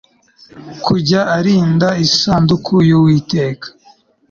kujya 0.83 1.21
arinda 1.37 1.89
isanduku 2.05 2.73
y 2.89 2.91
uwiteka 2.99 3.67